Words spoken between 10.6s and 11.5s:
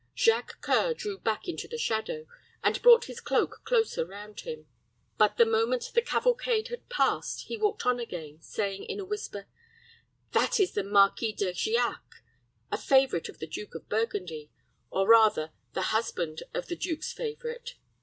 the Marquis